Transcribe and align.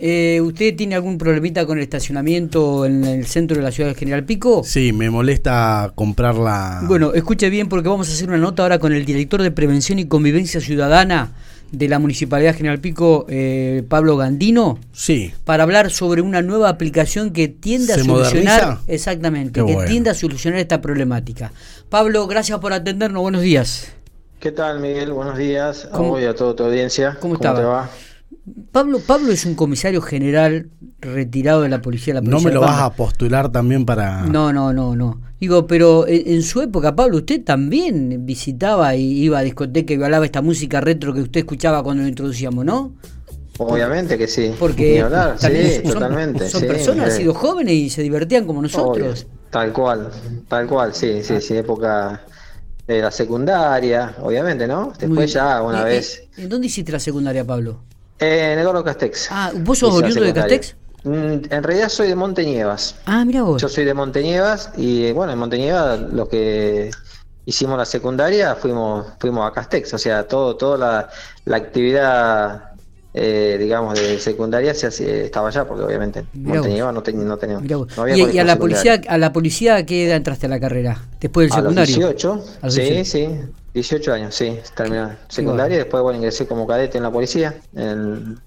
Eh, 0.00 0.40
¿Usted 0.42 0.76
tiene 0.76 0.94
algún 0.94 1.18
problemita 1.18 1.66
con 1.66 1.78
el 1.78 1.84
estacionamiento 1.84 2.84
en 2.86 3.04
el 3.04 3.26
centro 3.26 3.56
de 3.56 3.62
la 3.62 3.70
ciudad 3.70 3.90
de 3.90 3.94
General 3.94 4.24
Pico? 4.24 4.62
Sí, 4.64 4.92
me 4.92 5.10
molesta 5.10 5.92
comprarla. 5.94 6.82
Bueno, 6.84 7.12
escuche 7.14 7.50
bien 7.50 7.68
porque 7.68 7.88
vamos 7.88 8.08
a 8.08 8.12
hacer 8.12 8.28
una 8.28 8.38
nota 8.38 8.62
ahora 8.62 8.78
con 8.78 8.92
el 8.92 9.04
director 9.04 9.42
de 9.42 9.50
Prevención 9.50 9.98
y 9.98 10.06
Convivencia 10.06 10.60
Ciudadana 10.60 11.32
de 11.72 11.88
la 11.88 11.98
Municipalidad 11.98 12.52
de 12.52 12.58
General 12.58 12.78
Pico, 12.78 13.26
eh, 13.28 13.82
Pablo 13.88 14.16
Gandino. 14.16 14.78
Sí. 14.92 15.32
Para 15.44 15.64
hablar 15.64 15.90
sobre 15.90 16.22
una 16.22 16.42
nueva 16.42 16.68
aplicación 16.68 17.30
que 17.30 17.48
tiende 17.48 17.94
a 17.94 17.98
solucionar. 17.98 18.78
Exactamente, 18.86 19.64
que 19.64 19.76
tiende 19.86 20.10
a 20.10 20.14
solucionar 20.14 20.60
esta 20.60 20.80
problemática. 20.80 21.52
Pablo, 21.88 22.26
gracias 22.26 22.58
por 22.60 22.72
atendernos. 22.72 23.22
Buenos 23.22 23.42
días. 23.42 23.92
¿Qué 24.40 24.52
tal, 24.52 24.80
Miguel? 24.80 25.12
Buenos 25.12 25.38
días 25.38 25.88
a 25.90 25.98
vos 25.98 26.20
y 26.20 26.24
a 26.24 26.34
toda 26.34 26.54
tu 26.54 26.64
audiencia. 26.64 27.16
¿Cómo, 27.20 27.34
¿Cómo 27.38 27.54
te 27.54 27.62
va? 27.62 27.90
Pablo, 28.70 29.00
Pablo 29.00 29.32
es 29.32 29.44
un 29.44 29.56
comisario 29.56 30.00
general 30.00 30.68
retirado 31.00 31.62
de 31.62 31.68
la 31.68 31.82
policía. 31.82 32.14
La 32.14 32.20
no 32.20 32.40
me 32.40 32.52
lo 32.52 32.60
vas 32.60 32.80
a 32.80 32.92
postular 32.92 33.50
también 33.50 33.84
para... 33.84 34.22
No, 34.26 34.52
no, 34.52 34.72
no, 34.72 34.94
no. 34.94 35.20
Digo, 35.40 35.66
pero 35.66 36.06
en, 36.06 36.42
su 36.42 36.62
época, 36.62 36.94
Pablo, 36.94 37.18
usted 37.18 37.42
también 37.42 38.24
visitaba 38.24 38.94
y 38.94 39.24
iba 39.24 39.38
a 39.38 39.42
discoteca 39.42 39.92
y 39.92 40.02
hablaba 40.02 40.24
esta 40.24 40.42
música 40.42 40.80
retro 40.80 41.12
que 41.12 41.22
usted 41.22 41.40
escuchaba 41.40 41.82
cuando 41.82 42.04
lo 42.04 42.08
introducíamos, 42.08 42.64
¿no? 42.64 42.94
Obviamente 43.58 44.16
que 44.16 44.28
sí. 44.28 44.54
Porque 44.58 45.04
sí, 45.38 45.80
son, 45.82 45.92
totalmente. 45.92 46.48
Son 46.48 46.62
personas, 46.62 47.06
han 47.06 47.12
sido 47.12 47.34
jóvenes 47.34 47.74
y 47.74 47.90
se 47.90 48.02
divertían 48.02 48.46
como 48.46 48.62
nosotros. 48.62 49.26
Tal 49.50 49.72
cual, 49.72 50.10
tal 50.48 50.66
cual, 50.66 50.94
sí, 50.94 51.22
sí, 51.22 51.40
sí, 51.40 51.56
época 51.56 52.22
de 52.86 53.00
la 53.00 53.10
secundaria, 53.10 54.14
obviamente, 54.22 54.66
¿no? 54.68 54.92
Después 54.98 55.32
ya 55.32 55.62
una 55.62 55.82
vez... 55.82 56.22
¿En 56.36 56.48
dónde 56.48 56.68
hiciste 56.68 56.92
la 56.92 57.00
secundaria, 57.00 57.44
Pablo? 57.44 57.80
Eh, 58.18 58.52
en 58.52 58.58
Eduardo 58.58 58.82
Castex. 58.82 59.28
Ah, 59.30 59.52
¿vos 59.54 59.78
sos 59.78 59.94
oriundo 59.94 60.22
de 60.22 60.32
Castex? 60.32 60.76
Mm, 61.04 61.50
en 61.50 61.62
realidad 61.62 61.88
soy 61.88 62.08
de 62.08 62.16
Monteñevas. 62.16 62.96
Ah, 63.04 63.24
mira 63.24 63.42
vos. 63.42 63.60
Yo 63.60 63.68
soy 63.68 63.84
de 63.84 63.94
Monteñevas 63.94 64.70
y 64.76 65.12
bueno, 65.12 65.32
en 65.32 65.38
Monteñevas 65.38 66.00
lo 66.00 66.28
que 66.28 66.90
hicimos 67.44 67.78
la 67.78 67.84
secundaria 67.84 68.56
fuimos 68.56 69.06
fuimos 69.20 69.48
a 69.48 69.52
Castex, 69.52 69.94
o 69.94 69.98
sea, 69.98 70.26
todo 70.26 70.56
toda 70.56 70.78
la, 70.78 71.08
la 71.44 71.56
actividad 71.56 72.72
eh, 73.14 73.56
digamos 73.58 73.98
de 73.98 74.18
secundaria 74.18 74.74
se 74.74 75.24
estaba 75.24 75.48
allá 75.48 75.66
porque 75.66 75.84
obviamente 75.84 76.26
Monteñevas 76.34 76.92
no, 76.92 77.02
no 77.24 77.36
teníamos. 77.38 77.64
¿Y, 78.14 78.38
a 78.38 78.44
la 78.44 78.58
policía 78.58 79.00
a 79.08 79.16
la 79.16 79.32
policía 79.32 79.86
qué 79.86 80.06
edad 80.06 80.16
entraste 80.16 80.46
a 80.46 80.48
la 80.48 80.60
carrera? 80.60 81.02
Después 81.20 81.48
del 81.48 81.56
secundario. 81.56 81.96
A 81.96 82.10
los 82.10 82.74
18. 82.74 83.04
sí, 83.04 83.04
sí. 83.04 83.28
18 83.76 84.12
años, 84.14 84.34
sí, 84.34 84.58
terminé 84.74 85.18
secundaria 85.28 85.74
y 85.74 85.78
después 85.80 86.02
bueno, 86.02 86.16
ingresé 86.16 86.46
como 86.46 86.66
cadete 86.66 86.96
en 86.96 87.04
la 87.04 87.10
policía 87.10 87.56
en, 87.74 88.38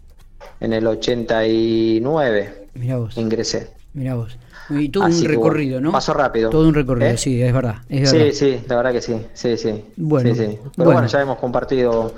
en 0.59 0.73
el 0.73 0.88
89. 0.88 2.67
Mirá 2.73 2.97
vos. 2.97 3.16
Ingresé. 3.16 3.69
Mirá 3.94 4.16
vos. 4.16 4.39
Y 4.71 4.89
todo 4.89 5.05
un 5.05 5.23
recorrido, 5.23 5.80
¿no? 5.81 5.91
Pasó 5.91 6.16
rápido. 6.16 6.49
Todo 6.49 6.67
un 6.67 6.73
recorrido, 6.73 7.11
¿Eh? 7.11 7.17
sí, 7.17 7.41
es 7.41 7.53
verdad, 7.53 7.75
Sí, 7.88 8.31
sí, 8.33 8.59
la 8.67 8.77
verdad 8.77 8.91
que 8.91 9.02
sí, 9.02 9.21
sí, 9.33 9.55
sí. 9.55 9.86
Bueno, 9.97 10.31
Pero 10.75 10.91
bueno, 10.91 11.05
ya 11.05 11.21
hemos 11.21 11.38
compartido 11.38 12.16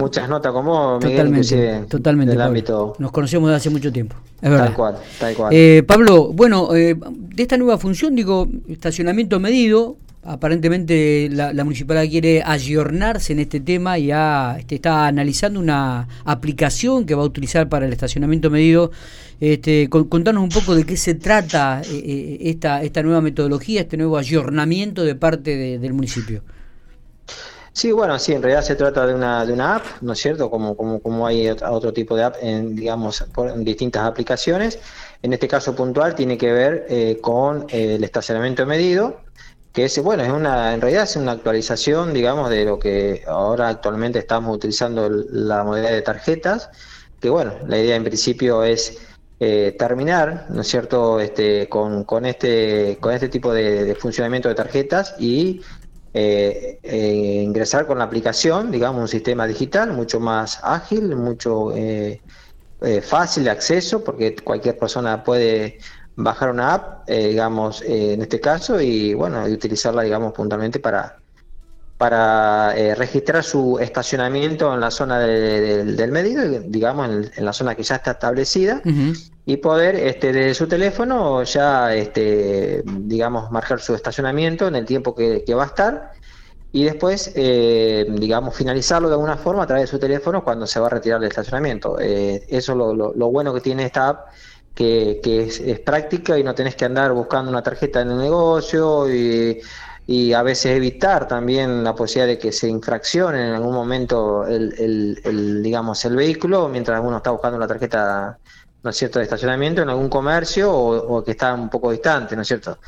muchas 0.00 0.28
notas 0.28 0.52
con 0.52 0.66
vos, 0.66 1.02
Miguel, 1.02 1.86
totalmente, 1.88 2.42
ámbito. 2.42 2.94
Nos 2.98 3.10
conocemos 3.10 3.48
desde 3.48 3.56
hace 3.56 3.70
mucho 3.70 3.90
tiempo, 3.90 4.16
es 4.42 4.50
verdad. 4.50 4.66
Tal 4.66 4.74
cual, 4.74 4.96
tal 5.18 5.34
cual. 5.34 5.54
Eh, 5.54 5.82
Pablo, 5.86 6.30
bueno, 6.32 6.74
eh, 6.74 6.94
de 6.94 7.42
esta 7.42 7.56
nueva 7.56 7.78
función, 7.78 8.14
digo, 8.14 8.46
estacionamiento 8.68 9.40
medido, 9.40 9.96
aparentemente 10.24 11.28
la, 11.30 11.52
municipalidad 11.64 12.10
quiere 12.10 12.42
ayornarse 12.44 13.32
en 13.32 13.40
este 13.40 13.60
tema 13.60 13.98
y 13.98 14.10
este, 14.10 14.76
está 14.76 15.06
analizando 15.06 15.60
una 15.60 16.08
aplicación 16.24 17.04
que 17.06 17.14
va 17.14 17.22
a 17.22 17.26
utilizar 17.26 17.68
para 17.68 17.86
el 17.86 17.92
estacionamiento 17.92 18.50
medido. 18.50 18.90
Este, 19.40 19.88
contanos 19.90 20.42
un 20.42 20.48
poco 20.48 20.74
de 20.74 20.84
qué 20.84 20.96
se 20.96 21.14
trata 21.14 21.82
eh, 21.82 22.38
eh, 22.40 22.58
esta, 22.82 23.02
nueva 23.02 23.20
metodología, 23.20 23.82
este 23.82 23.96
nuevo 23.96 24.16
ayornamiento 24.16 25.04
de 25.04 25.14
parte 25.14 25.78
del 25.78 25.92
municipio. 25.92 26.42
Sí, 27.72 27.90
bueno, 27.90 28.16
sí, 28.20 28.32
en 28.32 28.40
realidad 28.40 28.62
se 28.62 28.76
trata 28.76 29.04
de 29.04 29.14
una, 29.14 29.74
app, 29.74 29.84
¿no 30.00 30.12
es 30.12 30.20
cierto? 30.20 30.48
Como, 30.48 31.26
hay 31.26 31.48
otro 31.48 31.92
tipo 31.92 32.16
de 32.16 32.22
app 32.22 32.36
en, 32.40 32.76
digamos, 32.76 33.24
distintas 33.56 34.04
aplicaciones. 34.04 34.78
En 35.22 35.32
este 35.32 35.48
caso 35.48 35.74
puntual 35.74 36.14
tiene 36.14 36.38
que 36.38 36.52
ver 36.52 36.86
eh, 36.88 37.18
con 37.20 37.66
el 37.70 38.04
estacionamiento 38.04 38.64
medido 38.64 39.24
que 39.74 39.86
es, 39.86 39.98
bueno, 40.00 40.22
es 40.22 40.30
una, 40.30 40.72
en 40.72 40.80
realidad 40.80 41.02
es 41.02 41.16
una 41.16 41.32
actualización, 41.32 42.14
digamos, 42.14 42.48
de 42.48 42.64
lo 42.64 42.78
que 42.78 43.24
ahora 43.26 43.68
actualmente 43.68 44.20
estamos 44.20 44.54
utilizando 44.54 45.08
la 45.08 45.64
modalidad 45.64 45.90
de 45.90 46.02
tarjetas, 46.02 46.70
que 47.20 47.28
bueno, 47.28 47.54
la 47.66 47.78
idea 47.78 47.96
en 47.96 48.04
principio 48.04 48.62
es 48.62 48.98
eh, 49.40 49.74
terminar, 49.76 50.46
¿no 50.48 50.60
es 50.60 50.68
cierto?, 50.68 51.18
este, 51.18 51.68
con, 51.68 52.04
con, 52.04 52.24
este, 52.24 52.98
con 53.00 53.12
este 53.14 53.28
tipo 53.28 53.52
de, 53.52 53.96
funcionamiento 53.96 54.48
de 54.48 54.54
tarjetas 54.54 55.16
y 55.18 55.60
eh, 56.14 56.78
eh, 56.84 57.42
ingresar 57.42 57.84
con 57.88 57.98
la 57.98 58.04
aplicación, 58.04 58.70
digamos, 58.70 59.02
un 59.02 59.08
sistema 59.08 59.44
digital 59.44 59.92
mucho 59.92 60.20
más 60.20 60.60
ágil, 60.62 61.16
mucho 61.16 61.72
fácil 63.02 63.44
de 63.44 63.50
acceso, 63.50 64.04
porque 64.04 64.36
cualquier 64.36 64.78
persona 64.78 65.24
puede 65.24 65.78
bajar 66.16 66.50
una 66.50 66.74
app, 66.74 67.08
eh, 67.08 67.28
digamos, 67.28 67.82
eh, 67.82 68.14
en 68.14 68.22
este 68.22 68.40
caso, 68.40 68.80
y 68.80 69.14
bueno, 69.14 69.48
y 69.48 69.52
utilizarla, 69.52 70.02
digamos, 70.02 70.32
puntualmente 70.32 70.78
para, 70.78 71.16
para 71.98 72.76
eh, 72.76 72.94
registrar 72.94 73.42
su 73.42 73.78
estacionamiento 73.80 74.72
en 74.72 74.80
la 74.80 74.90
zona 74.90 75.18
del 75.18 76.12
medido, 76.12 76.42
digamos, 76.66 77.08
en, 77.36 77.44
la 77.44 77.52
zona 77.52 77.74
que 77.74 77.82
ya 77.82 77.96
está 77.96 78.12
establecida, 78.12 78.80
y 79.46 79.56
poder, 79.58 79.96
este, 79.96 80.32
desde 80.32 80.54
su 80.54 80.66
teléfono, 80.66 81.42
ya, 81.42 81.94
este, 81.94 82.82
digamos, 82.84 83.50
marcar 83.50 83.80
su 83.80 83.94
estacionamiento 83.94 84.68
en 84.68 84.76
el 84.76 84.84
tiempo 84.86 85.14
que, 85.14 85.44
va 85.54 85.64
a 85.64 85.66
estar, 85.66 86.12
y 86.72 86.82
después, 86.84 87.32
digamos, 87.34 88.56
finalizarlo 88.56 89.08
de 89.08 89.14
alguna 89.14 89.36
forma 89.36 89.62
a 89.62 89.66
través 89.66 89.84
de 89.84 89.86
su 89.88 89.98
teléfono 89.98 90.42
cuando 90.42 90.66
se 90.66 90.80
va 90.80 90.86
a 90.86 90.90
retirar 90.90 91.22
el 91.22 91.28
estacionamiento. 91.28 91.98
eso 92.00 92.72
es 92.72 92.78
lo, 92.78 92.94
lo 92.94 93.30
bueno 93.30 93.54
que 93.54 93.60
tiene 93.60 93.84
esta 93.84 94.08
app 94.08 94.26
que, 94.74 95.20
es, 95.24 95.80
práctica 95.80 96.38
y 96.38 96.42
no 96.42 96.54
tenés 96.54 96.74
que 96.76 96.84
andar 96.84 97.12
buscando 97.12 97.50
una 97.50 97.62
tarjeta 97.62 98.00
en 98.02 98.10
el 98.10 98.18
negocio 98.18 99.08
y, 99.08 99.60
a 100.34 100.42
veces 100.42 100.76
evitar 100.76 101.26
también 101.26 101.82
la 101.82 101.94
posibilidad 101.94 102.26
de 102.26 102.38
que 102.38 102.52
se 102.52 102.68
infraccione 102.68 103.48
en 103.48 103.54
algún 103.54 103.74
momento 103.74 104.46
el, 104.46 105.62
digamos 105.62 106.04
el 106.04 106.16
vehículo 106.16 106.68
mientras 106.68 107.00
uno 107.02 107.16
está 107.16 107.30
buscando 107.30 107.56
una 107.56 107.66
tarjeta 107.66 108.38
¿no 108.84 108.90
es 108.90 108.96
cierto?, 108.96 109.18
de 109.18 109.24
estacionamiento 109.24 109.80
en 109.80 109.88
algún 109.88 110.10
comercio 110.10 110.70
o, 110.70 111.24
que 111.24 111.30
está 111.30 111.54
un 111.54 111.70
poco 111.70 111.90
distante, 111.90 112.36
¿no 112.36 112.42
es 112.42 112.48
cierto? 112.48 112.78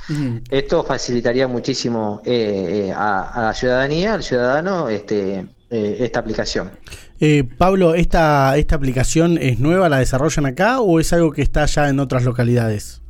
Esto 0.51 0.85
facilitaría 0.85 1.49
muchísimo 1.49 2.21
eh, 2.23 2.89
eh, 2.89 2.93
a, 2.95 3.41
la 3.47 3.55
ciudadanía, 3.55 4.13
al 4.13 4.23
ciudadano, 4.23 4.91
este, 4.91 5.47
eh, 5.69 5.97
esta 6.01 6.21
aplicación. 6.21 6.71
Eh, 7.19 7.43
Pablo, 7.59 7.95
¿esta, 7.95 8.57
¿esta 8.57 8.77
aplicación 8.77 9.37
es 9.37 9.59
nueva, 9.59 9.89
la 9.89 9.99
desarrollan 9.99 10.47
acá 10.47 10.81
o 10.81 11.01
es 11.01 11.13
algo 11.13 11.33
que 11.33 11.43
está 11.43 11.67
ya 11.67 11.89
en 11.89 11.99
otras 11.99 12.23
localidades? 12.23 13.03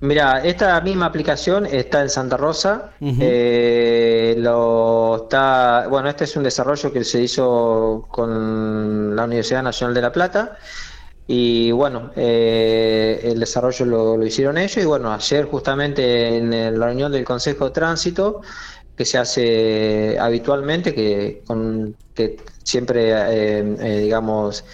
Mira, 0.00 0.44
esta 0.44 0.80
misma 0.80 1.06
aplicación 1.06 1.66
está 1.66 2.02
en 2.02 2.08
Santa 2.08 2.36
Rosa. 2.36 2.92
Eh, 3.00 4.36
lo 4.38 5.24
está, 5.24 5.88
bueno, 5.90 6.08
este 6.08 6.22
es 6.22 6.36
un 6.36 6.44
desarrollo 6.44 6.92
que 6.92 7.02
se 7.02 7.20
hizo 7.20 8.06
con 8.08 9.16
la 9.16 9.24
Universidad 9.24 9.64
Nacional 9.64 9.92
de 9.92 10.02
La 10.02 10.12
Plata. 10.12 10.56
Y 11.26 11.72
bueno, 11.72 12.12
el 12.14 13.40
desarrollo 13.40 13.84
lo, 13.86 14.16
lo, 14.16 14.24
hicieron 14.24 14.56
ellos. 14.56 14.76
Y 14.76 14.86
bueno, 14.86 15.12
ayer 15.12 15.46
justamente 15.46 16.36
en 16.36 16.78
la 16.78 16.86
reunión 16.86 17.10
del 17.10 17.24
Consejo 17.24 17.64
de 17.64 17.70
Tránsito 17.72 18.42
que 18.98 19.04
se 19.04 19.16
hace 19.16 20.18
habitualmente, 20.18 20.92
que, 20.92 21.44
con, 21.46 21.94
que 22.14 22.36
siempre, 22.64 23.12
eh, 23.12 23.76
eh, 23.80 23.98
digamos, 24.00 24.64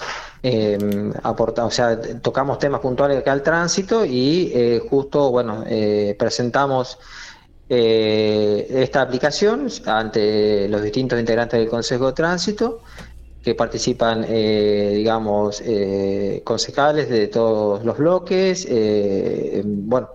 eh, 0.42 1.12
aporta, 1.22 1.66
o 1.66 1.70
sea, 1.70 2.00
tocamos 2.22 2.58
temas 2.58 2.80
puntuales 2.80 3.18
acá 3.18 3.32
al 3.32 3.42
tránsito 3.42 4.06
y 4.06 4.80
justo, 4.88 5.30
bueno, 5.30 5.62
presentamos 6.18 6.98
esta 7.68 9.02
aplicación 9.02 9.68
ante 9.84 10.68
los 10.68 10.82
distintos 10.82 11.20
integrantes 11.20 11.60
del 11.60 11.68
Consejo 11.68 12.06
de 12.06 12.12
Tránsito 12.14 12.80
que 13.42 13.54
participan, 13.54 14.22
digamos, 14.22 15.62
concejales 16.44 17.10
de 17.10 17.28
todos 17.28 17.84
los 17.84 17.98
bloques, 17.98 18.66
bueno, 19.64 20.08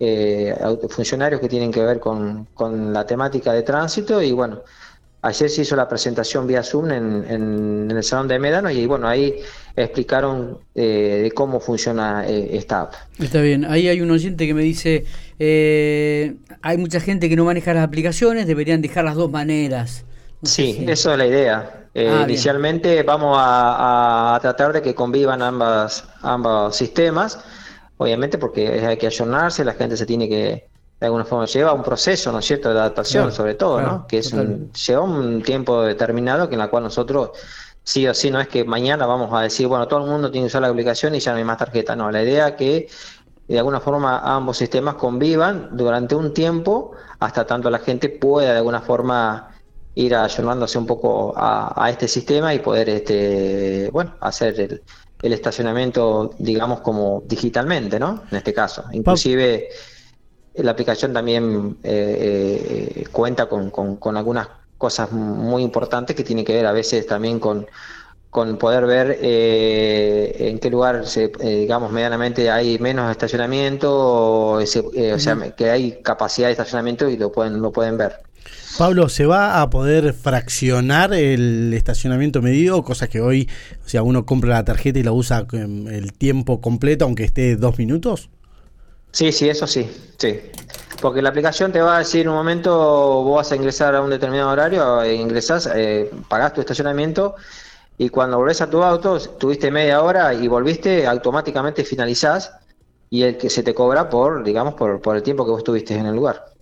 eh, 0.00 0.54
funcionarios 0.88 1.40
que 1.40 1.48
tienen 1.48 1.70
que 1.70 1.82
ver 1.82 2.00
con, 2.00 2.48
la 2.92 3.06
temática 3.06 3.52
de 3.52 3.62
tránsito 3.62 4.20
y 4.22 4.32
bueno, 4.32 4.62
ayer 5.22 5.48
se 5.48 5.62
hizo 5.62 5.76
la 5.76 5.88
presentación 5.88 6.46
vía 6.46 6.62
Zoom 6.62 6.90
en, 6.90 7.90
el 7.90 8.02
Salón 8.02 8.28
de 8.28 8.38
Médano 8.38 8.70
y 8.70 8.86
bueno, 8.86 9.08
ahí 9.08 9.36
explicaron 9.76 10.58
eh, 10.74 11.20
de 11.24 11.30
cómo 11.32 11.60
funciona 11.60 12.26
eh, 12.26 12.56
esta 12.56 12.82
app. 12.82 12.94
Está 13.18 13.40
bien, 13.40 13.64
ahí 13.64 13.88
hay 13.88 14.00
un 14.00 14.10
oyente 14.10 14.46
que 14.46 14.54
me 14.54 14.62
dice, 14.62 15.04
eh, 15.38 16.34
hay 16.62 16.78
mucha 16.78 17.00
gente 17.00 17.28
que 17.28 17.36
no 17.36 17.44
maneja 17.44 17.74
las 17.74 17.84
aplicaciones, 17.84 18.46
deberían 18.46 18.82
dejar 18.82 19.04
las 19.04 19.14
dos 19.14 19.30
maneras. 19.30 20.04
sí, 20.42 20.84
eso 20.88 21.12
es 21.12 21.18
la 21.18 21.26
idea. 21.26 21.80
Eh, 21.94 22.08
Ah, 22.08 22.16
bien. 22.18 22.30
inicialmente 22.30 23.04
vamos 23.04 23.36
a, 23.40 24.34
a 24.34 24.40
tratar 24.40 24.72
de 24.72 24.82
que 24.82 24.94
convivan 24.96 25.42
ambas, 25.42 26.04
ambos 26.22 26.74
sistemas, 26.76 27.38
obviamente 27.96 28.38
porque 28.38 28.68
hay 28.86 28.96
que 28.96 29.06
ayornarse, 29.06 29.64
la 29.64 29.74
gente 29.74 29.96
se 29.96 30.06
tiene 30.06 30.28
que, 30.28 30.68
de 31.00 31.06
alguna 31.06 31.24
forma, 31.24 31.46
lleva 31.46 31.72
un 31.72 31.82
proceso, 31.82 32.32
¿no 32.32 32.38
es 32.38 32.44
cierto?, 32.44 32.72
de 32.72 32.78
adaptación, 32.78 33.24
Claro, 33.24 33.36
sobre 33.36 33.54
todo, 33.54 33.78
claro, 33.78 33.92
¿no? 33.92 34.06
Que 34.06 34.18
es 34.18 34.32
un, 34.32 34.72
lleva 34.72 35.02
un 35.02 35.42
tiempo 35.42 35.82
determinado 35.82 36.48
que 36.48 36.54
en 36.54 36.60
la 36.60 36.68
cual 36.68 36.84
nosotros, 36.84 37.30
sí 37.82 38.06
o 38.06 38.14
sí, 38.14 38.30
no 38.30 38.40
es 38.40 38.48
que 38.48 38.64
mañana 38.64 39.06
vamos 39.06 39.32
a 39.32 39.42
decir, 39.42 39.66
bueno, 39.66 39.86
todo 39.88 40.04
el 40.04 40.10
mundo 40.10 40.30
tiene 40.30 40.46
que 40.46 40.48
usar 40.48 40.62
la 40.62 40.68
aplicación 40.68 41.14
y 41.14 41.20
ya 41.20 41.32
no 41.32 41.38
hay 41.38 41.44
más 41.44 41.58
tarjeta, 41.58 41.94
no, 41.94 42.10
la 42.10 42.22
idea 42.22 42.48
es 42.48 42.54
que 42.54 42.88
de 43.46 43.58
alguna 43.58 43.80
forma 43.80 44.20
ambos 44.20 44.56
sistemas 44.56 44.94
convivan 44.94 45.76
durante 45.76 46.14
un 46.14 46.32
tiempo 46.32 46.92
hasta 47.18 47.46
tanto 47.46 47.68
la 47.68 47.78
gente 47.78 48.08
pueda 48.08 48.52
de 48.52 48.58
alguna 48.58 48.80
forma 48.80 49.53
ir 49.94 50.14
ayornándose 50.14 50.78
un 50.78 50.86
poco 50.86 51.32
a, 51.36 51.72
a 51.84 51.90
este 51.90 52.08
sistema 52.08 52.54
y 52.54 52.58
poder 52.60 52.88
este 52.88 53.90
bueno 53.92 54.16
hacer 54.20 54.58
el, 54.60 54.82
el 55.22 55.32
estacionamiento 55.32 56.30
digamos 56.38 56.80
como 56.80 57.22
digitalmente 57.26 57.98
no 58.00 58.24
en 58.30 58.36
este 58.38 58.52
caso. 58.52 58.84
Inclusive 58.92 59.68
la 60.54 60.70
aplicación 60.72 61.12
también 61.12 61.78
eh, 61.82 62.92
eh, 62.96 63.04
cuenta 63.10 63.48
con, 63.48 63.70
con- 63.70 63.96
con 63.96 64.16
algunas 64.16 64.48
cosas 64.76 65.10
muy 65.12 65.62
importantes 65.62 66.14
que 66.16 66.24
tienen 66.24 66.44
que 66.44 66.54
ver 66.54 66.66
a 66.66 66.72
veces 66.72 67.06
también 67.06 67.40
con 67.40 67.66
con 68.34 68.58
poder 68.58 68.84
ver 68.84 69.16
eh, 69.22 70.34
en 70.50 70.58
qué 70.58 70.68
lugar, 70.68 71.06
se, 71.06 71.30
eh, 71.40 71.60
digamos, 71.60 71.92
medianamente 71.92 72.50
hay 72.50 72.80
menos 72.80 73.08
estacionamiento, 73.12 73.88
o, 73.96 74.60
ese- 74.60 74.82
eh, 74.96 75.12
o 75.12 75.20
sea, 75.20 75.36
que 75.56 75.70
hay 75.70 76.02
capacidad 76.02 76.48
de 76.48 76.52
estacionamiento 76.52 77.08
y 77.08 77.16
lo 77.16 77.30
pueden, 77.30 77.62
lo 77.62 77.70
pueden 77.70 77.96
ver. 77.96 78.16
Pablo, 78.76 79.08
¿se 79.08 79.24
va 79.24 79.62
a 79.62 79.70
poder 79.70 80.12
fraccionar 80.14 81.14
el 81.14 81.72
estacionamiento 81.74 82.42
medido? 82.42 82.82
Cosa 82.82 83.06
que 83.06 83.20
hoy, 83.20 83.48
o 83.86 83.88
sea, 83.88 84.02
uno 84.02 84.26
compra 84.26 84.50
la 84.54 84.64
tarjeta 84.64 84.98
y 84.98 85.04
la 85.04 85.12
usa 85.12 85.46
em, 85.52 85.86
el 85.86 86.12
tiempo 86.12 86.60
completo, 86.60 87.04
aunque 87.04 87.22
esté 87.22 87.54
dos 87.54 87.78
minutos. 87.78 88.30
Sí, 89.12 89.30
sí, 89.30 89.48
eso 89.48 89.66
sí, 89.66 89.88
sí. 90.18 90.40
Porque 91.00 91.22
la 91.22 91.28
aplicación 91.28 91.70
te 91.70 91.80
va 91.80 91.96
a 91.96 91.98
decir 92.00 92.22
en 92.22 92.28
un 92.30 92.34
momento, 92.34 92.72
vos 93.22 93.36
vas 93.36 93.52
a 93.52 93.56
ingresar 93.56 93.94
a 93.94 94.00
un 94.02 94.10
determinado 94.10 94.50
horario, 94.50 95.02
eh, 95.02 95.14
ingresás, 95.14 95.68
eh, 95.74 96.10
pagás 96.28 96.54
tu 96.54 96.60
estacionamiento 96.60 97.36
y 97.96 98.08
cuando 98.08 98.38
volvés 98.38 98.60
a 98.60 98.70
tu 98.70 98.82
auto, 98.82 99.18
tuviste 99.38 99.70
media 99.70 100.02
hora 100.02 100.34
y 100.34 100.48
volviste, 100.48 101.06
automáticamente 101.06 101.84
finalizás 101.84 102.52
y 103.10 103.22
el 103.22 103.36
que 103.36 103.50
se 103.50 103.62
te 103.62 103.74
cobra 103.74 104.08
por, 104.08 104.42
digamos, 104.42 104.74
por, 104.74 105.00
por 105.00 105.16
el 105.16 105.22
tiempo 105.22 105.44
que 105.44 105.52
vos 105.52 105.58
estuviste 105.58 105.94
en 105.94 106.06
el 106.06 106.16
lugar. 106.16 106.53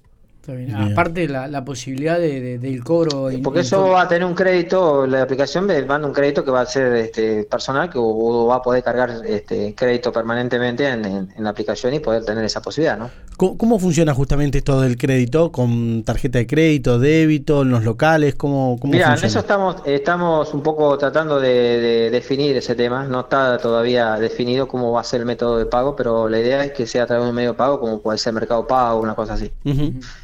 Está 0.43 0.55
bien. 0.55 0.77
Bien. 0.77 0.93
Aparte 0.93 1.29
la, 1.29 1.47
la 1.47 1.65
posibilidad 1.65 2.19
de, 2.19 2.41
de- 2.41 2.59
del 2.59 2.83
cobro. 2.83 3.31
in- 3.31 3.45
Porque 3.45 3.61
eso 3.61 3.87
in- 3.87 3.93
va 3.93 4.03
a 4.03 4.09
tener 4.09 4.25
un 4.25 4.35
crédito, 4.35 5.07
la 5.07 5.23
aplicación 5.23 5.67
me 5.67 5.81
manda 5.85 6.09
un 6.09 6.13
crédito 6.13 6.45
que 6.45 6.51
va 6.51 6.63
a 6.63 6.67
ser 6.67 6.97
este, 6.97 7.45
personal, 7.45 7.89
que 7.89 7.99
uno 7.99 8.47
va 8.47 8.57
a 8.57 8.63
poder 8.63 8.83
cargar 8.83 9.23
este 9.25 9.73
crédito 9.77 10.11
permanentemente 10.13 10.89
en, 10.89 11.05
en- 11.05 11.29
en 11.37 11.45
la 11.45 11.51
aplicación 11.51 11.95
y 11.95 12.01
poder 12.01 12.25
tener 12.25 12.45
esa 12.45 12.61
posibilidad, 12.61 12.99
¿no? 12.99 13.09
¿Cómo, 13.37 13.57
cómo 13.57 13.79
funciona 13.79 14.13
justamente 14.15 14.59
esto 14.59 14.81
del 14.81 14.97
crédito? 14.99 15.53
¿Con 15.53 16.03
tarjeta 16.03 16.39
de 16.41 16.47
crédito, 16.49 16.99
débito, 16.99 17.63
en 17.63 17.71
los 17.71 17.85
locales? 17.85 18.35
¿Cómo, 18.35 18.79
cómo 18.81 18.93
Mira, 18.93 19.15
en 19.17 19.25
eso 19.25 19.39
estamos, 19.39 19.77
estamos 19.87 20.53
un 20.55 20.63
poco 20.65 20.99
tratando 20.99 21.39
de, 21.39 21.49
de 21.49 22.11
definir 22.11 22.57
ese 22.57 22.75
tema. 22.75 23.05
No 23.05 23.21
está 23.21 23.59
todavía 23.59 24.17
definido 24.17 24.67
cómo 24.67 24.91
va 24.91 25.03
a 25.03 25.05
ser 25.05 25.21
el 25.21 25.27
método 25.27 25.57
de 25.59 25.67
pago, 25.67 25.95
pero 25.95 26.29
la 26.29 26.41
idea 26.41 26.65
es 26.65 26.73
que 26.73 26.85
sea 26.87 27.05
a 27.05 27.07
través 27.07 27.25
de 27.25 27.31
un 27.31 27.37
medio 27.37 27.51
de 27.53 27.57
pago, 27.57 27.79
como 27.79 28.01
puede 28.01 28.19
ser 28.19 28.33
Mercado 28.33 28.67
Pago, 28.67 29.01
una 29.01 29.15
cosa 29.15 29.35
así. 29.35 29.51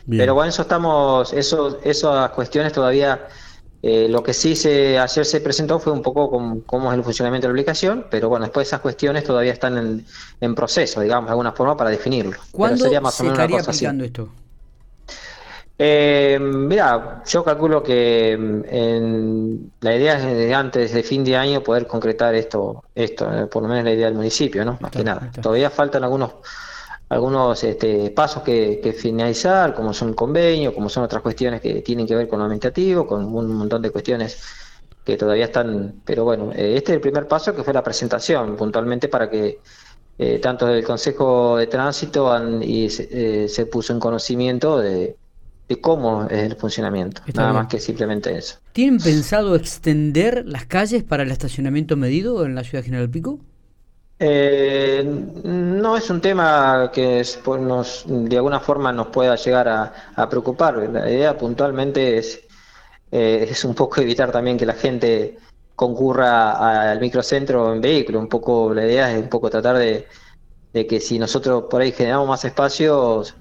Bien. 0.08 0.24
Pero 0.24 0.34
bueno, 0.34 0.48
eso 0.50 0.62
estamos, 0.62 1.32
eso, 1.32 1.78
esas 1.82 2.30
cuestiones 2.30 2.72
todavía, 2.72 3.28
eh, 3.82 4.08
lo 4.08 4.22
que 4.22 4.34
sí 4.34 4.56
se 4.56 4.98
ayer 4.98 5.24
se 5.24 5.40
presentó 5.40 5.78
fue 5.78 5.92
un 5.92 6.02
poco 6.02 6.30
con- 6.30 6.62
cómo 6.62 6.90
es 6.92 6.98
el 6.98 7.04
funcionamiento 7.04 7.46
de 7.46 7.52
la 7.52 7.54
aplicación, 7.60 8.06
pero 8.10 8.28
bueno, 8.28 8.44
después 8.46 8.66
esas 8.68 8.80
cuestiones 8.80 9.24
todavía 9.24 9.52
están 9.52 9.78
en, 9.78 10.06
en 10.40 10.54
proceso, 10.54 11.00
digamos, 11.00 11.26
de 11.26 11.32
alguna 11.32 11.52
forma 11.52 11.76
para 11.76 11.90
definirlo. 11.90 12.36
Pero 12.60 12.76
¿Cuándo 12.76 12.76
sería 12.76 13.00
más 13.00 13.20
o 13.20 13.22
se 13.22 13.22
menos 13.24 13.38
una 13.38 13.48
estaría 13.48 13.50
cosa 13.50 13.70
así. 13.70 13.86
aplicando 13.86 14.04
esto? 14.04 14.34
Eh, 15.80 16.38
mira, 16.40 17.22
yo 17.26 17.44
calculo 17.44 17.82
que 17.82 18.32
en- 18.32 19.72
la 19.80 19.94
idea 19.94 20.16
es 20.18 20.24
de 20.24 20.54
antes 20.54 20.92
de 20.92 21.02
fin 21.04 21.24
de 21.24 21.36
año 21.36 21.62
poder 21.62 21.86
concretar 21.86 22.34
esto, 22.34 22.82
esto, 22.94 23.32
eh, 23.32 23.46
por 23.46 23.62
lo 23.62 23.68
menos 23.68 23.84
la 23.84 23.92
idea 23.92 24.06
del 24.06 24.16
municipio, 24.16 24.64
¿no? 24.64 24.76
Más 24.80 24.90
Está, 24.90 24.98
que 24.98 25.04
nada. 25.04 25.26
está. 25.26 25.40
Todavía 25.40 25.70
faltan 25.70 26.02
algunos 26.04 26.34
algunos 27.08 27.62
este, 27.64 28.10
pasos 28.10 28.42
que, 28.42 28.80
que 28.82 28.92
finalizar, 28.92 29.74
como 29.74 29.92
son 29.94 30.14
convenios, 30.14 30.74
como 30.74 30.88
son 30.88 31.04
otras 31.04 31.22
cuestiones 31.22 31.60
que 31.60 31.82
tienen 31.82 32.06
que 32.06 32.14
ver 32.14 32.28
con 32.28 32.38
lo 32.38 32.44
administrativo, 32.44 33.06
con 33.06 33.24
un 33.24 33.54
montón 33.54 33.82
de 33.82 33.90
cuestiones 33.90 34.42
que 35.04 35.16
todavía 35.16 35.46
están, 35.46 36.02
pero 36.04 36.24
bueno, 36.24 36.52
eh, 36.52 36.76
este 36.76 36.92
es 36.92 36.96
el 36.96 37.00
primer 37.00 37.26
paso 37.26 37.54
que 37.54 37.62
fue 37.64 37.72
la 37.72 37.82
presentación, 37.82 38.56
puntualmente 38.56 39.08
para 39.08 39.30
que 39.30 39.60
eh, 40.18 40.38
tanto 40.40 40.66
del 40.66 40.84
Consejo 40.84 41.56
de 41.56 41.66
Tránsito 41.68 42.30
han- 42.32 42.62
y 42.62 42.90
se, 42.90 43.44
eh, 43.44 43.48
se 43.48 43.66
puso 43.66 43.92
en 43.92 44.00
conocimiento 44.00 44.78
de, 44.78 45.16
de 45.68 45.80
cómo 45.80 46.24
es 46.24 46.42
el 46.50 46.56
funcionamiento, 46.56 47.22
Está 47.26 47.42
nada 47.42 47.52
bien. 47.52 47.62
más 47.62 47.68
que 47.68 47.80
simplemente 47.80 48.36
eso. 48.36 48.58
¿Tienen 48.72 49.00
pensado 49.00 49.54
extender 49.56 50.44
las 50.46 50.66
calles 50.66 51.04
para 51.04 51.22
el 51.22 51.30
estacionamiento 51.30 51.96
medido 51.96 52.44
en 52.44 52.54
la 52.54 52.64
ciudad 52.64 52.82
de 52.82 52.86
General 52.86 53.10
Pico? 53.10 53.40
Eh, 54.20 55.04
no 55.44 55.96
es 55.96 56.10
un 56.10 56.20
tema 56.20 56.90
que 56.92 57.20
es- 57.20 57.36
pues, 57.44 57.60
nos, 57.60 58.04
de 58.06 58.36
alguna 58.36 58.58
forma 58.60 58.92
nos 58.92 59.08
pueda 59.08 59.36
llegar 59.36 59.68
a, 59.68 59.92
a 60.16 60.28
preocupar. 60.28 60.76
La 60.92 61.08
idea 61.10 61.36
puntualmente 61.38 62.18
es, 62.18 62.40
eh, 63.10 63.46
es 63.50 63.64
un 63.64 63.74
poco 63.74 64.00
evitar 64.00 64.32
también 64.32 64.58
que 64.58 64.66
la 64.66 64.74
gente 64.74 65.38
concurra 65.76 66.90
al 66.92 67.00
microcentro 67.00 67.72
en 67.74 67.80
vehículo. 67.80 68.18
Un 68.20 68.28
poco 68.28 68.74
la 68.74 68.84
idea 68.86 69.12
es 69.12 69.22
un 69.22 69.28
poco 69.28 69.50
tratar 69.50 69.76
de, 69.78 70.06
de 70.72 70.86
que 70.86 71.00
si 71.00 71.18
nosotros 71.18 71.64
por 71.70 71.80
ahí 71.80 71.92
generamos 71.92 72.28
más 72.28 72.44
espacios, 72.44 73.34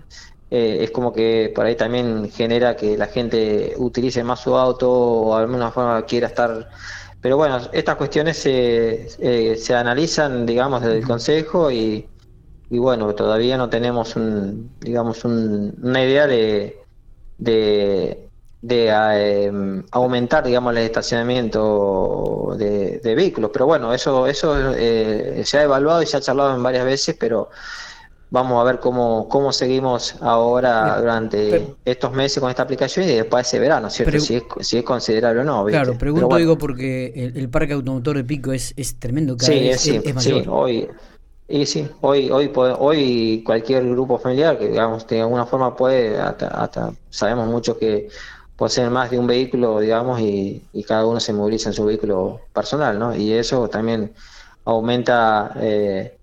eh, 0.49 0.79
es 0.83 0.91
como 0.91 1.11
que 1.13 1.51
por 1.53 1.65
ahí 1.65 1.75
también 1.75 2.31
genera 2.31 2.75
que 2.75 2.97
la 2.97 3.07
gente 3.07 3.73
utilice 3.77 4.23
más 4.23 4.41
su 4.41 4.55
auto 4.57 4.89
o 4.91 5.35
de 5.37 5.43
alguna 5.43 5.71
forma 5.71 6.05
quiera 6.05 6.27
estar 6.27 6.69
pero 7.27 7.35
bueno, 7.35 7.59
estas 7.73 7.97
cuestiones 7.97 8.37
se, 8.37 9.09
eh, 9.19 9.57
se 9.57 9.75
analizan, 9.75 10.45
digamos, 10.45 10.81
desde 10.81 10.99
el 10.99 11.03
Consejo 11.05 11.69
y, 11.69 12.09
y 12.69 12.77
bueno, 12.79 13.13
todavía 13.15 13.57
no 13.57 13.69
tenemos 13.69 14.15
un, 14.15 14.73
digamos, 14.79 15.25
un- 15.25 15.75
una 15.83 16.03
idea 16.05 16.25
de, 16.25 16.79
de, 17.37 18.29
de, 18.61 18.87
eh, 19.13 19.51
aumentar, 19.91 20.45
digamos, 20.45 20.71
el 20.71 20.77
estacionamiento 20.79 22.55
de, 22.57 22.99
de 22.99 23.15
vehículos. 23.15 23.51
Pero 23.53 23.65
bueno, 23.65 23.93
eso, 23.93 24.25
eso 24.27 24.73
eh, 24.77 25.43
se 25.45 25.57
ha 25.59 25.63
evaluado 25.63 26.01
y 26.01 26.07
se 26.07 26.15
ha 26.15 26.21
charlado 26.21 26.55
en 26.55 26.63
varias 26.63 26.85
veces, 26.85 27.17
pero 27.19 27.49
vamos 28.29 28.59
a 28.61 28.63
ver 28.65 28.79
cómo, 28.79 29.27
cómo 29.29 29.51
seguimos 29.51 30.15
ahora 30.21 30.99
durante 30.99 31.49
Pero- 31.51 31.77
estos 31.85 32.11
meses 32.13 32.39
con 32.39 32.49
esta 32.49 32.63
aplicación 32.63 33.05
y 33.05 33.13
después 33.15 33.47
ese 33.47 33.59
verano, 33.59 33.89
¿cierto? 33.89 34.19
Si, 34.19 34.35
es, 34.35 34.43
si 34.61 34.77
es 34.77 34.83
considerable 34.83 35.41
o 35.41 35.43
no. 35.43 35.63
¿viste? 35.65 35.77
Claro, 35.83 35.97
pregunto 35.97 36.25
bueno. 36.27 36.39
digo 36.39 36.57
porque 36.57 37.13
el, 37.15 37.37
el 37.37 37.49
parque 37.49 37.73
automotor 37.73 38.17
de 38.17 38.23
Pico 38.23 38.51
es, 38.51 38.73
es 38.77 38.99
tremendo, 38.99 39.37
cada 39.37 39.51
Sí, 39.51 39.59
vez 39.59 39.75
es, 39.75 39.81
sí, 39.81 39.95
es, 39.95 40.05
es 40.05 40.23
sí, 40.23 40.31
mayor. 40.31 40.49
hoy, 40.49 40.89
y 41.47 41.65
sí, 41.65 41.87
hoy, 42.01 42.29
hoy, 42.29 42.51
hoy 42.55 43.43
cualquier 43.45 43.87
grupo 43.89 44.17
familiar 44.19 44.57
que 44.59 44.67
digamos 44.69 45.07
de 45.07 45.21
alguna 45.21 45.45
forma 45.45 45.75
puede, 45.75 46.17
hasta, 46.19 46.47
hasta 46.47 46.91
sabemos 47.09 47.47
muchos 47.47 47.77
que 47.77 48.09
poseen 48.57 48.91
más 48.91 49.09
de 49.11 49.19
un 49.19 49.27
vehículo, 49.27 49.79
digamos, 49.79 50.19
y, 50.19 50.67
y 50.73 50.83
cada 50.83 51.05
uno 51.05 51.19
se 51.19 51.31
moviliza 51.31 51.69
en 51.69 51.73
su 51.73 51.85
vehículo 51.85 52.41
personal, 52.53 52.97
¿no? 52.99 53.15
Y 53.15 53.31
eso 53.33 53.69
también 53.69 54.13
aumenta, 54.65 55.53
eh, 55.61 56.16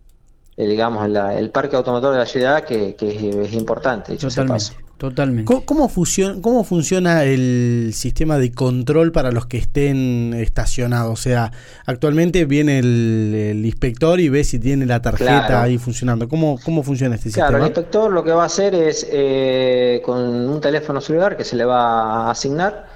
eh, 0.56 0.66
digamos, 0.66 1.08
la- 1.08 1.38
el 1.38 1.50
parque 1.50 1.76
automotor 1.76 2.12
de 2.12 2.18
la 2.18 2.26
ciudad, 2.26 2.64
que, 2.64 2.94
que 2.96 3.08
es, 3.30 3.36
es 3.48 3.52
importante, 3.54 4.12
dicho 4.12 4.30
sea 4.30 4.44
de 4.44 4.46
Totalmente, 4.46 4.48
paso. 4.48 4.74
totalmente. 4.96 5.44
¿Cómo, 5.44 5.64
cómo 5.66 5.88
funciona, 5.88 6.40
¿Cómo 6.40 6.64
funciona 6.64 7.24
el 7.24 7.90
sistema 7.94 8.38
de 8.38 8.52
control 8.52 9.12
para 9.12 9.30
los 9.32 9.46
que 9.46 9.58
estén 9.58 10.32
estacionados? 10.34 11.12
O 11.12 11.22
sea, 11.22 11.52
actualmente 11.86 12.44
viene 12.46 12.78
el, 12.78 13.34
el 13.34 13.66
inspector 13.66 14.20
y 14.20 14.28
ve 14.28 14.44
si 14.44 14.58
tiene 14.58 14.86
la 14.86 15.02
tarjeta 15.02 15.46
Claro. 15.46 15.58
ahí 15.58 15.78
funcionando. 15.78 16.28
¿Cómo, 16.28 16.58
cómo 16.64 16.82
funciona 16.82 17.16
este 17.16 17.30
Claro, 17.30 17.58
el 17.58 17.64
sistema? 17.64 17.66
inspector 17.66 18.12
lo 18.12 18.24
que 18.24 18.30
va 18.32 18.44
a 18.44 18.46
hacer 18.46 18.74
es, 18.74 19.06
eh, 19.10 20.00
con 20.04 20.18
un 20.20 20.60
teléfono 20.60 21.00
celular 21.00 21.36
que 21.36 21.44
se 21.44 21.56
le 21.56 21.64
va 21.64 22.28
a 22.28 22.30
asignar, 22.30 22.86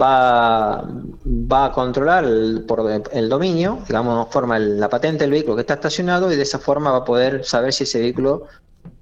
va, 0.00 0.82
va 0.84 1.64
a 1.66 1.72
controlar 1.72 2.24
el, 2.24 2.64
por 2.66 2.80
el 3.12 3.28
dominio, 3.28 3.80
digamos, 3.86 4.28
forma 4.30 4.56
el- 4.56 4.80
la 4.80 4.88
patente 4.88 5.24
del 5.24 5.30
vehículo 5.32 5.54
que 5.56 5.60
está 5.62 5.74
estacionado 5.74 6.32
y 6.32 6.36
de 6.36 6.42
esa 6.42 6.58
forma 6.58 6.90
va 6.90 6.98
a 6.98 7.04
poder 7.04 7.44
saber 7.44 7.72
si 7.72 7.84
ese 7.84 8.00
vehículo 8.00 8.46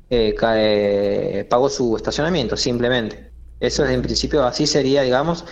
eh, 0.08 0.34
cae- 0.36 1.44
pagó 1.48 1.68
su 1.68 1.96
estacionamiento, 1.96 2.56
simplemente. 2.56 3.32
Eso 3.60 3.84
es 3.84 3.90
en 3.90 4.02
principio, 4.02 4.42
así 4.44 4.66
sería, 4.66 5.02
digamos, 5.02 5.44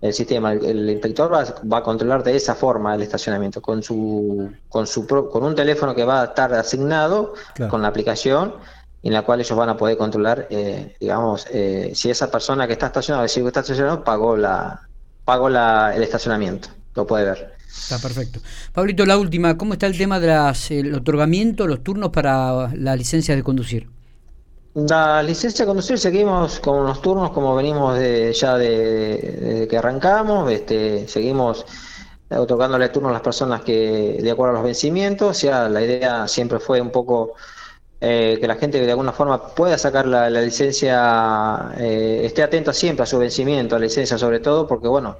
el 0.00 0.14
sistema. 0.14 0.52
El, 0.52 0.64
el 0.64 0.90
inspector 0.90 1.30
va, 1.32 1.44
va 1.70 1.78
a 1.78 1.82
controlar 1.82 2.22
de 2.22 2.34
esa 2.36 2.54
forma 2.54 2.94
el 2.94 3.02
estacionamiento, 3.02 3.60
con 3.60 3.82
su, 3.82 4.50
con 4.68 4.86
su 4.86 5.06
con 5.06 5.42
un 5.44 5.54
teléfono 5.54 5.94
que 5.94 6.04
va 6.04 6.22
a 6.22 6.24
estar 6.26 6.54
asignado 6.54 7.34
Claro. 7.54 7.70
con 7.70 7.82
la 7.82 7.88
aplicación 7.88 8.54
en 9.02 9.12
la 9.12 9.22
cual 9.22 9.40
ellos 9.40 9.56
van 9.56 9.68
a 9.68 9.76
poder 9.76 9.96
controlar, 9.96 10.46
eh, 10.50 10.96
digamos, 11.00 11.46
eh, 11.52 11.92
si 11.94 12.10
esa 12.10 12.30
persona 12.30 12.66
que 12.66 12.72
está 12.72 12.86
estacionada, 12.86 13.26
que 13.26 13.46
está 13.46 13.60
estacionado, 13.60 14.02
pagó 14.02 14.36
la, 14.36 14.88
pagó 15.24 15.48
la, 15.48 15.94
el 15.94 16.02
estacionamiento. 16.02 16.68
lo 16.94 17.06
puede 17.06 17.24
ver. 17.26 17.54
Está 17.68 17.98
perfecto. 17.98 18.40
Pablito, 18.72 19.06
la 19.06 19.16
última, 19.18 19.56
¿cómo 19.56 19.74
está 19.74 19.86
el 19.86 19.96
tema 19.96 20.18
del 20.18 20.94
otorgamiento, 20.94 21.66
los 21.66 21.84
turnos 21.84 22.10
para 22.10 22.70
la 22.74 22.96
licencia 22.96 23.36
de 23.36 23.42
conducir? 23.42 23.88
La 24.74 25.22
licencia 25.22 25.64
de 25.64 25.68
conducir 25.68 25.98
seguimos 25.98 26.60
con 26.60 26.84
los 26.84 27.00
turnos 27.00 27.30
como 27.30 27.54
venimos 27.54 27.98
de, 27.98 28.32
ya 28.32 28.56
de, 28.56 29.66
que 29.68 29.76
arrancamos, 29.76 30.50
este, 30.50 31.06
seguimos 31.08 31.64
otorgándole 32.30 32.88
turnos 32.90 33.10
a 33.10 33.14
las 33.14 33.22
personas 33.22 33.62
que 33.62 34.18
de 34.20 34.30
acuerdo 34.30 34.52
a 34.52 34.54
los 34.58 34.64
vencimientos, 34.64 35.40
ya 35.42 35.68
la 35.68 35.82
idea 35.82 36.28
siempre 36.28 36.58
fue 36.58 36.80
un 36.80 36.90
poco 36.90 37.34
eh, 38.00 38.38
que 38.40 38.46
la 38.46 38.54
gente 38.54 38.80
de 38.80 38.90
alguna 38.90 39.12
forma 39.12 39.48
pueda 39.54 39.76
sacar 39.76 40.06
la, 40.06 40.30
licencia, 40.30 41.72
eh, 41.78 42.22
esté 42.24 42.42
atento 42.42 42.72
siempre 42.72 43.02
a 43.02 43.06
su 43.06 43.18
vencimiento, 43.18 43.74
a 43.74 43.78
la 43.78 43.86
licencia 43.86 44.16
sobre 44.16 44.38
todo, 44.38 44.68
porque 44.68 44.86
bueno, 44.86 45.16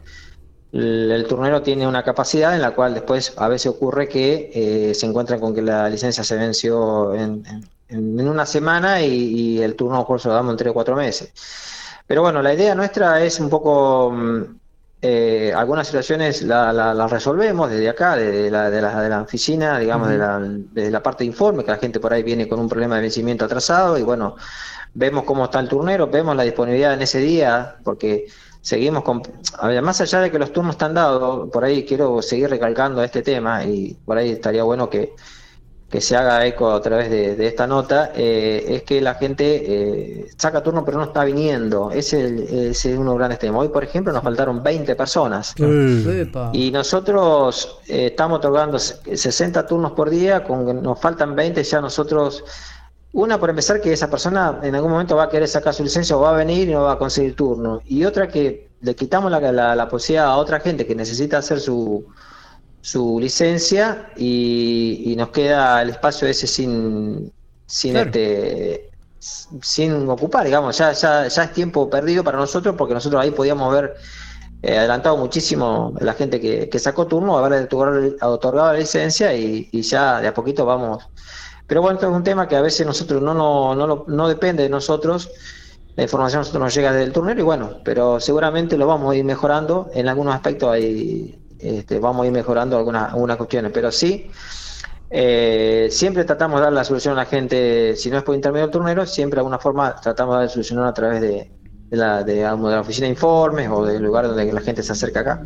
el, 0.73 1.27
turnero 1.29 1.63
tiene 1.63 1.89
una 1.89 2.05
capacidad 2.05 2.55
en 2.55 2.63
la 2.63 2.73
cual 2.73 2.95
después 2.95 3.35
a 3.37 3.49
veces 3.49 3.67
ocurre 3.73 4.09
que 4.09 4.51
eh, 4.55 4.95
se 4.95 5.07
encuentran 5.07 5.41
con 5.41 5.55
que 5.55 5.63
la 5.63 5.89
licencia 5.89 6.23
se 6.23 6.37
venció 6.37 7.15
en, 7.15 7.43
una 7.91 8.47
semana 8.47 9.03
y, 9.03 9.61
el 9.63 9.75
turno 9.75 10.07
por 10.07 10.21
se 10.21 10.29
lo 10.29 10.35
damos 10.35 10.53
en 10.53 10.59
tres 10.59 10.71
o 10.71 10.75
cuatro 10.75 10.95
meses. 10.95 11.33
Pero 12.07 12.23
bueno, 12.23 12.43
la 12.43 12.55
idea 12.55 12.75
nuestra 12.75 13.23
es 13.25 13.41
un 13.41 13.49
poco 13.51 14.11
mm, 14.13 14.43
eh, 15.01 15.53
algunas 15.55 15.87
situaciones 15.87 16.43
las 16.43 16.75
la, 16.75 17.07
resolvemos 17.07 17.71
desde 17.71 17.89
acá, 17.89 18.17
desde 18.17 18.51
la, 18.51 18.69
de 18.69 18.83
la, 18.83 19.01
de 19.01 19.09
la 19.09 19.23
oficina, 19.23 19.79
digamos, 19.79 20.09
de 20.09 20.19
la, 20.19 20.41
desde 20.41 20.91
la 20.91 21.03
parte 21.03 21.23
de 21.23 21.29
informe, 21.29 21.65
que 21.65 21.71
la 21.71 21.77
gente 21.77 22.01
por 22.01 22.13
ahí 22.13 22.25
viene 22.25 22.49
con 22.49 22.59
un 22.59 22.69
problema 22.69 22.97
de 22.97 23.03
vencimiento 23.03 23.45
atrasado 23.45 23.97
y 23.97 24.03
bueno, 24.03 24.35
vemos 24.95 25.25
cómo 25.25 25.45
está 25.45 25.61
el 25.61 25.69
turnero, 25.69 26.09
vemos 26.09 26.35
la 26.35 26.43
disponibilidad 26.43 26.95
en 26.95 27.03
ese 27.03 27.21
día, 27.21 27.77
porque 27.85 28.27
seguimos 28.61 29.05
con, 29.05 29.23
más 29.83 30.01
allá 30.01 30.21
de 30.21 30.31
que 30.33 30.39
los 30.39 30.53
turnos 30.53 30.75
están 30.75 30.95
dados, 30.95 31.49
por 31.51 31.65
ahí 31.65 31.85
quiero 31.85 32.21
seguir 32.21 32.51
recalcando 32.51 33.03
este 33.05 33.23
tema 33.23 33.65
y 33.65 33.97
por 34.05 34.19
ahí 34.19 34.33
estaría 34.33 34.65
bueno 34.65 34.91
que 34.91 35.15
que 35.91 36.03
se 36.03 36.17
haga 36.17 36.45
eco 36.45 36.71
a 36.71 36.83
través 36.83 37.09
de, 37.11 37.47
esta 37.47 37.67
nota, 37.67 38.13
eh, 38.15 38.65
es 38.69 38.83
que 38.83 39.01
la 39.01 39.15
gente 39.15 39.63
eh, 39.67 40.27
saca 40.37 40.63
turno 40.63 40.85
pero 40.85 40.99
no 40.99 41.05
está 41.05 41.25
viniendo. 41.25 41.91
Ese, 41.91 42.69
es 42.71 42.85
uno 42.85 42.99
de 42.99 43.05
los 43.05 43.17
grandes 43.17 43.39
temas. 43.39 43.63
Hoy, 43.63 43.69
por 43.69 43.83
ejemplo, 43.83 44.13
nos 44.13 44.23
faltaron 44.23 44.63
20 44.63 44.95
personas. 44.97 45.55
Y 46.53 46.71
nosotros 46.71 47.79
eh, 47.89 48.07
estamos 48.07 48.39
otorgando 48.39 48.79
60 48.79 49.67
turnos 49.67 49.93
por 49.93 50.11
día, 50.11 50.45
con 50.45 50.83
nos 50.83 51.01
faltan 51.01 51.35
20, 51.35 51.63
ya 51.63 51.81
nosotros... 51.81 52.45
Una, 53.11 53.41
por 53.41 53.49
empezar, 53.49 53.81
que 53.81 53.91
esa 53.91 54.11
persona 54.11 54.61
en 54.63 54.75
algún 54.75 54.91
momento 54.91 55.17
va 55.17 55.25
a 55.25 55.29
querer 55.31 55.49
sacar 55.49 55.73
su 55.73 55.83
licencia 55.83 56.15
o 56.15 56.21
va 56.21 56.31
a 56.31 56.37
venir 56.37 56.69
y 56.69 56.73
no 56.73 56.83
va 56.83 56.93
a 56.93 56.99
conseguir 56.99 57.35
turno. 57.35 57.81
Y 57.87 58.05
otra, 58.05 58.29
que 58.29 58.69
le 58.83 58.95
quitamos 58.95 59.31
la, 59.31 59.41
la, 59.51 59.75
la 59.75 59.89
posibilidad 59.89 60.27
a 60.27 60.37
otra 60.37 60.61
gente 60.61 60.87
que 60.87 60.95
necesita 60.95 61.39
hacer 61.39 61.59
su, 61.59 62.05
su 62.81 63.19
licencia 63.21 64.11
y, 64.17 65.15
nos 65.17 65.31
queda 65.31 65.83
el 65.83 65.91
espacio 65.91 66.29
ese 66.29 66.47
sin 66.47 67.33
sin 67.67 67.97
este 67.97 68.91
sin 69.19 70.09
ocupar 70.09 70.45
digamos 70.45 70.79
ya, 70.79 70.93
ya 70.93 71.27
ya 71.27 71.45
es 71.45 71.53
tiempo 71.53 71.91
perdido 71.91 72.23
para 72.23 72.39
nosotros 72.39 72.77
porque 72.79 72.95
nosotros 72.95 73.21
ahí 73.23 73.31
podíamos 73.33 73.73
haber 73.73 73.97
eh, 74.63 74.79
adelantado 74.79 75.17
muchísimo 75.17 75.95
la 76.01 76.15
gente 76.15 76.41
que, 76.41 76.69
que 76.69 76.79
sacó 76.79 77.07
turno 77.07 77.39
haber 77.39 77.69
otorgado, 78.23 78.73
la 78.73 78.79
licencia 78.79 79.35
y, 79.35 79.69
ya 79.83 80.21
de 80.21 80.29
a 80.29 80.35
poquito 80.35 80.65
vamos. 80.67 81.09
Pero 81.67 81.83
bueno 81.83 81.97
esto 81.97 82.09
es 82.09 82.17
un 82.17 82.25
tema 82.25 82.49
que 82.49 82.57
a 82.57 82.63
veces 82.63 82.87
nosotros 82.87 83.21
no 83.23 83.35
no 83.35 83.75
no, 83.75 84.05
no 84.07 84.29
depende 84.29 84.63
de 84.63 84.69
nosotros. 84.69 85.31
La 85.97 86.05
información 86.05 86.39
a 86.39 86.41
nosotros 86.43 86.63
nos 86.63 86.75
llega 86.75 86.93
desde 86.93 87.05
el 87.05 87.13
turnero 87.13 87.41
y 87.41 87.43
bueno 87.43 87.79
pero 87.85 88.21
seguramente 88.21 88.79
lo 88.79 88.87
vamos 88.87 89.13
a 89.13 89.17
ir 89.17 89.25
mejorando. 89.25 89.91
En 89.95 90.09
algunos 90.09 90.35
aspectos 90.35 90.71
hay 90.71 91.39
este, 91.59 91.99
vamos 91.99 92.25
a 92.25 92.27
ir 92.27 92.33
mejorando 92.33 92.77
algunas, 92.77 93.13
algunas 93.13 93.37
cuestiones, 93.37 93.71
pero 93.73 93.91
sí, 93.91 94.31
eh, 95.11 95.89
siempre 95.91 96.25
tratamos 96.25 96.61
de 96.61 96.65
dar 96.65 96.73
la 96.73 96.85
solución 96.85 97.15
a 97.15 97.17
la 97.19 97.25
gente, 97.25 97.97
si 97.97 98.11
no 98.11 98.19
es 98.19 98.23
por 98.23 98.35
intermedio 98.35 98.67
del 98.67 98.73
turnero, 98.73 99.07
siempre 99.07 99.37
de 99.37 99.41
alguna 99.41 99.59
forma 99.59 99.97
tratamos 99.97 100.35
de 100.35 100.41
dar 100.41 100.51
solución 100.51 100.85
a 100.85 100.93
través 100.93 101.23
de, 101.23 101.51
la, 101.91 102.23
de, 102.23 102.43
la 102.43 102.81
oficina 102.81 103.07
de 103.07 103.13
informes 103.13 103.71
o 103.73 103.87
del 103.87 104.03
lugar 104.03 104.27
donde 104.27 104.53
la 104.53 104.61
gente 104.61 104.83
se 104.83 104.93
acerca 104.93 105.21
acá. 105.21 105.43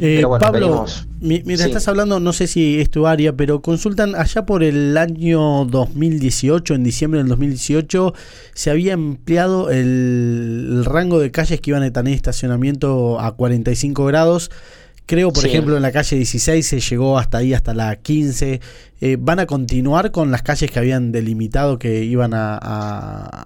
Eh, 0.00 0.24
Pablo, 0.40 0.86
mientras 1.20 1.66
estás 1.66 1.86
hablando, 1.86 2.18
no 2.18 2.32
sé 2.32 2.46
si 2.46 2.80
es 2.80 2.88
tu 2.88 3.06
área, 3.06 3.34
pero 3.34 3.60
consultan 3.60 4.14
allá 4.14 4.46
por 4.46 4.62
el 4.62 4.96
año 4.96 5.66
2018, 5.66 6.74
en 6.74 6.82
diciembre 6.82 7.18
del 7.18 7.28
2018, 7.28 8.14
se 8.54 8.70
había 8.70 8.94
empleado 8.94 9.68
el, 9.68 10.78
el 10.78 10.84
rango 10.86 11.18
de 11.18 11.30
calles 11.30 11.60
que 11.60 11.72
iban 11.72 11.82
a 11.82 11.92
tener 11.92 12.14
estacionamiento 12.14 13.20
a 13.20 13.36
45 13.36 14.06
grados. 14.06 14.50
Creo, 15.06 15.32
por 15.32 15.44
ejemplo, 15.44 15.76
en 15.76 15.82
la 15.82 15.92
calle 15.92 16.16
16 16.16 16.66
se 16.66 16.80
llegó 16.80 17.18
hasta 17.18 17.38
ahí, 17.38 17.52
hasta 17.52 17.74
la 17.74 17.96
15. 17.96 18.60
Eh, 19.00 19.16
¿Van 19.20 19.38
a 19.38 19.46
continuar 19.46 20.10
con 20.10 20.30
las 20.30 20.42
calles 20.42 20.70
que 20.70 20.78
habían 20.78 21.12
delimitado 21.12 21.78
que 21.78 22.04
iban 22.04 22.32
a, 22.32 22.58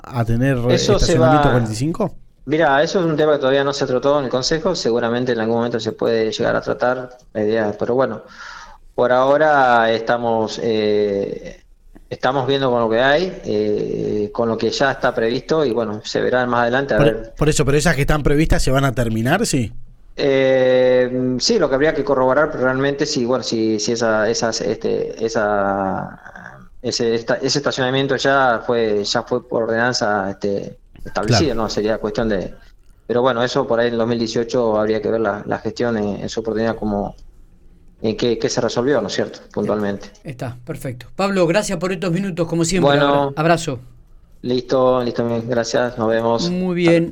a, 0.05 0.25
tener 0.25 0.57
eso 0.71 0.95
estacionamiento 0.95 1.50
45? 1.50 2.15
Mira, 2.45 2.81
eso 2.83 3.00
es 3.00 3.07
un 3.07 3.17
tema 3.17 3.33
que 3.33 3.38
todavía 3.38 3.65
no 3.65 3.73
se 3.73 3.87
trató 3.87 4.21
en 4.21 4.27
el 4.27 4.31
Consejo. 4.31 4.77
Seguramente 4.77 5.33
en 5.33 5.41
algún 5.41 5.57
momento 5.57 5.81
se 5.81 5.93
puede 5.93 6.31
llegar 6.31 6.55
a 6.55 6.61
tratar 6.61 7.19
la 7.33 7.43
idea, 7.43 7.75
pero 7.77 7.95
bueno, 7.95 8.23
por 8.95 9.11
ahora 9.11 9.93
estamos 9.93 10.61
eh, 10.62 11.61
estamos 12.09 12.47
viendo 12.47 12.71
con 12.71 12.81
lo 12.81 12.88
que 12.88 13.00
hay, 13.00 13.41
eh, 13.45 14.31
con 14.33 14.49
lo 14.49 14.57
que 14.57 14.71
ya 14.71 14.93
está 14.93 15.15
previsto 15.15 15.65
y 15.65 15.73
bueno, 15.73 16.00
se 16.05 16.21
verán 16.21 16.49
más 16.49 16.62
adelante. 16.62 16.95
A 16.95 16.99
por, 16.99 17.07
ver. 17.07 17.35
por 17.37 17.49
eso, 17.49 17.65
pero 17.65 17.77
esas 17.77 17.97
que 17.97 18.03
están 18.03 18.23
previstas 18.23 18.62
se 18.62 18.71
van 18.71 18.85
a 18.85 18.93
terminar, 18.93 19.45
sí. 19.45 19.73
Eh, 20.20 21.37
sí, 21.38 21.60
lo 21.60 21.68
que 21.68 21.76
habría 21.76 21.94
que 21.94 22.02
corroborar 22.02 22.52
realmente 22.58 23.06
si, 23.06 23.25
bueno, 23.25 23.44
si, 23.44 23.78
si 23.78 23.92
esa, 23.92 24.28
esas, 24.28 24.60
este, 24.60 25.25
esa, 25.25 26.68
ese, 26.82 27.14
ese 27.14 27.58
estacionamiento 27.58 28.16
ya 28.16 28.60
fue, 28.66 29.04
ya 29.04 29.22
fue 29.22 29.46
por 29.46 29.62
ordenanza 29.62 30.28
este, 30.28 30.76
establecida, 31.04 31.54
no 31.54 31.68
sería 31.68 31.98
cuestión 31.98 32.28
de. 32.28 32.52
Pero 33.06 33.22
bueno, 33.22 33.44
eso 33.44 33.64
por 33.66 33.78
ahí 33.78 33.88
en 33.88 33.96
2018 33.98 34.76
habría 34.78 35.00
que 35.00 35.08
ver 35.08 35.20
la, 35.20 35.44
la 35.46 35.58
gestión 35.60 35.96
en, 35.96 36.28
su 36.28 36.40
oportunidad 36.40 36.75
como 36.75 37.14
en 38.02 38.16
qué, 38.16 38.48
se 38.48 38.60
resolvió, 38.60 39.00
¿no 39.00 39.06
es 39.06 39.14
cierto? 39.14 39.38
Puntualmente. 39.52 40.10
Está, 40.25 40.56
perfecto. 40.64 41.06
Pablo, 41.14 41.46
gracias 41.46 41.78
por 41.78 41.92
estos 41.92 42.10
minutos, 42.10 42.48
como 42.48 42.64
siempre. 42.64 42.90
Bueno, 42.90 43.32
abrazo. 43.37 43.78
Listo, 44.42 45.02
listo, 45.04 45.25
gracias, 45.46 45.96
nos 45.96 46.08
vemos. 46.08 46.50
Muy 46.50 46.75
bien. 46.75 47.06